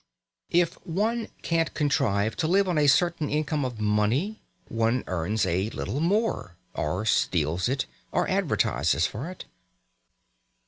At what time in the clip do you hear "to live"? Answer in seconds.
2.37-2.67